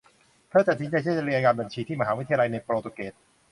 [0.49, 3.13] เธอตัดสินใจที่จะเรียนการบัญชีที่มหาวิทยาลัยในโปรตุเกส